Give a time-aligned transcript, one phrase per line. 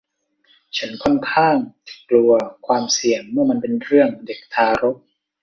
[0.77, 1.55] ฉันค่อนข้าง
[1.87, 2.31] จะกลัว
[2.67, 4.95] ความเสี่ยงเมื่อมันเป็นเรื่องเด็กทารก